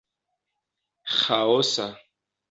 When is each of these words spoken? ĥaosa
ĥaosa 1.17 1.87